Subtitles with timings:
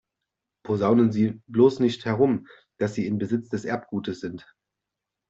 [0.65, 2.47] Posaunen Sie bloß nicht herum,
[2.79, 4.51] dass Sie in Besitz des Erbguts sind!